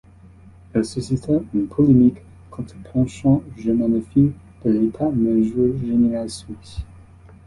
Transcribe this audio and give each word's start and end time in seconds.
Elle 0.73 0.83
suscita 0.83 1.31
une 1.53 1.67
polémique 1.67 2.23
quant 2.49 2.63
au 2.63 2.89
penchant 2.91 3.43
germanophile 3.55 4.31
de 4.65 4.71
l'état-major 4.71 5.77
général 5.85 6.27
suisse. 6.27 6.79